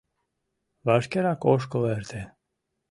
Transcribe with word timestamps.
—Вашкерак 0.85 1.41
ошкыл 1.53 1.83
эрте. 1.95 2.21